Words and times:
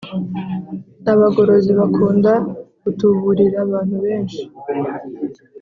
Abagorozi 1.13 1.71
bakunda 1.79 2.31
gutuburira 2.83 3.57
abantu 3.65 3.95
benshi 4.05 4.41